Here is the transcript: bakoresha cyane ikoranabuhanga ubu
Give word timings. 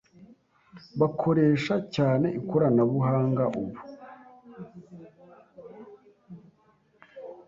bakoresha 0.99 1.75
cyane 1.95 2.27
ikoranabuhanga 2.39 3.43
ubu 3.61 3.79